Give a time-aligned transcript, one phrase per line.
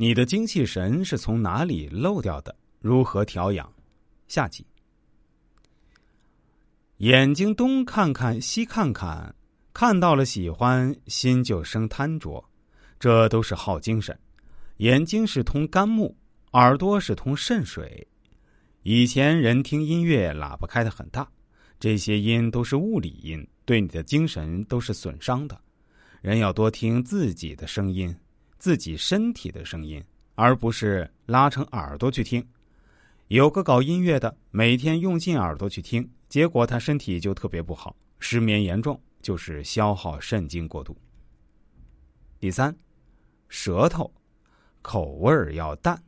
[0.00, 2.56] 你的精气神是从哪里漏掉的？
[2.80, 3.70] 如何调养？
[4.28, 4.64] 下集。
[6.96, 9.34] 眼睛东看看西看看，
[9.74, 12.42] 看到了喜欢，心就生贪着，
[12.98, 14.18] 这都是耗精神。
[14.78, 16.16] 眼睛是通肝木，
[16.52, 18.08] 耳朵是通肾水。
[18.82, 21.30] 以前人听音乐，喇叭开的很大，
[21.78, 25.60] 这些音都是物理音，对你的精神都是损伤的。
[26.22, 28.16] 人要多听自己的声音，
[28.60, 30.00] 自己身体的声音，
[30.36, 32.46] 而不是拉成耳朵去听。
[33.28, 40.96] 有个搞音乐的，每天用尽耳朵去听，结果他身体就特别不好，失眠严重，就是消耗肾精过度。
[42.38, 42.76] 第三，
[43.48, 44.12] 舌头。
[44.82, 46.02] 口味儿要淡，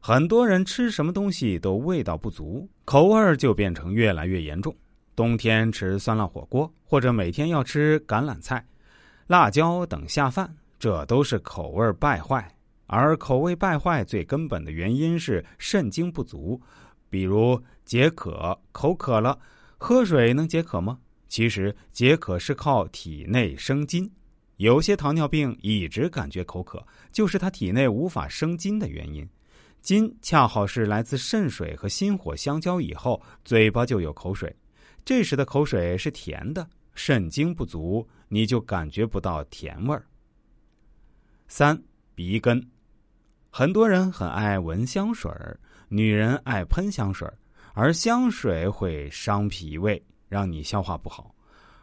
[0.00, 4.76] 很多人吃什么东西都味道不足，口味儿就变成越来越严重。
[5.14, 8.66] 冬天吃酸辣火锅，或者每天要吃橄榄菜、
[9.28, 12.54] 辣椒等下饭，这都是口味败坏。
[12.86, 16.58] 而口味败坏最根本的原因是肾精不足，
[17.10, 19.38] 比如解渴，口渴了，
[19.76, 20.98] 喝水能解渴吗？
[21.28, 24.10] 其实解渴是靠体内生津。
[24.56, 29.28] 有些糖尿病一直感觉口渴，就是他体内无法生津的原因。
[29.82, 34.54] 津恰好是来自肾水和心火相交以后，嘴巴就有口水。
[35.04, 40.04] 这时的口水是甜的，肾精不足，你就感觉不到甜味儿。
[41.48, 41.82] 三
[42.14, 42.62] 鼻根，
[43.50, 47.38] 很多人很爱闻香水儿，女人爱喷香水儿，
[47.72, 51.34] 而香水会伤脾胃，让你消化不好。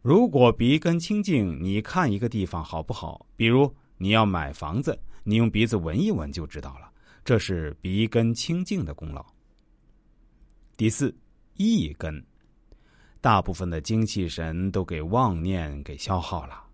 [0.00, 3.26] 如果鼻根清净，你看一个地方好不好？
[3.36, 6.90] 比如你要买房子，你用鼻子闻一闻就知道了，
[7.22, 9.24] 这是鼻根清净的功劳。
[10.78, 11.14] 第四，
[11.58, 12.24] 意根，
[13.20, 16.64] 大部分的精气神都给妄念给消耗了。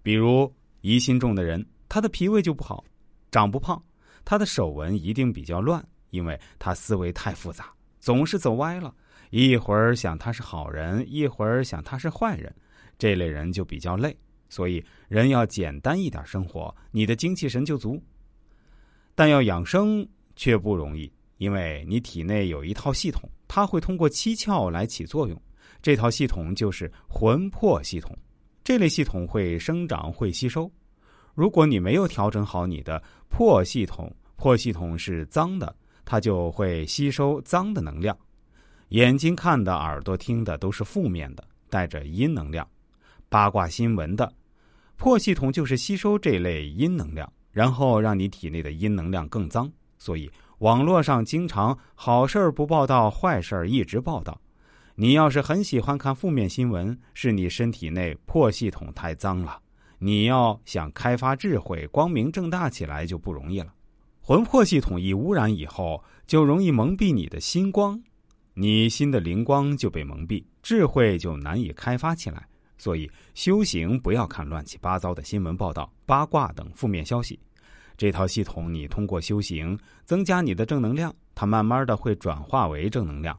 [0.00, 2.84] 比如疑心重的人，他的脾胃就不好，
[3.30, 3.82] 长不胖，
[4.24, 8.94] 他的手纹一定比较乱，因为他思维太复杂，总是走歪了，
[9.30, 12.54] 一会儿想他是好人，一会儿想他是坏人。
[12.98, 14.16] 这类人就比较累，
[14.48, 18.02] 所以人要简单一点生活，你的精气神就足。
[19.14, 25.38] 但要养生却不容易，因为你体内有一套系统，它会通过七窍来起作用。
[25.82, 28.16] 这套系统就是魂魄系统，
[28.64, 30.70] 这类系统会生长、会吸收。
[31.36, 38.16] 如果你没有调整好你的破系统，破系统是脏的，它就会吸收脏的能量。
[38.88, 42.66] 眼睛看的、耳朵听的都是负面的，带着阴能量。
[43.28, 44.32] 八卦新闻的
[44.96, 49.70] 破系统就是吸收这类阴能量，然后让你体内的阴能量更脏。
[49.98, 50.30] 所以
[50.60, 54.40] 网络上经常好事儿不报道，坏事儿一直报道。
[54.94, 59.60] 你要是很喜欢看负面新闻，是你身体内破系统太脏了。
[59.98, 63.72] 你要想开发智慧，光明正大起来就不容易了。
[64.20, 68.02] 魂魄系统一污染以后，就容易蒙蔽你的心光，
[68.54, 72.46] 你心的灵光就被蒙蔽，智慧就难以开发起来。
[72.76, 77.38] 所以修行不要看乱七八糟的新闻报道、八卦等负面消息。
[77.96, 83.38] 这套系统你通过修行增加你的正能量，它慢慢的会转化为正能量。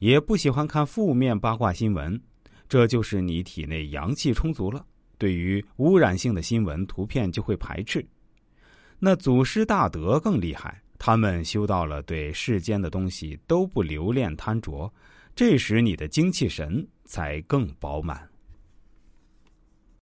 [0.00, 2.20] 也不喜欢看负面八卦新闻，
[2.68, 4.84] 这就是你体内阳气充足了。
[5.18, 8.04] 对于污染性的新闻图片就会排斥。
[8.98, 14.92] 那祖师大德更厉害，他们修到了对世间的东西都不留恋贪着，
[15.34, 18.28] 这时你的精气神才更饱满。